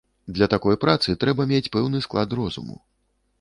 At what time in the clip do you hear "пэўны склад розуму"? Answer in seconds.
1.77-2.81